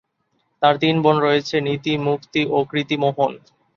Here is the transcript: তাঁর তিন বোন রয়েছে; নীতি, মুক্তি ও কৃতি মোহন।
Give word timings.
তাঁর 0.61 0.75
তিন 0.77 0.95
বোন 1.03 1.15
রয়েছে; 1.19 1.55
নীতি, 1.61 1.93
মুক্তি 2.07 2.41
ও 2.49 2.57
কৃতি 2.71 2.95
মোহন। 2.97 3.31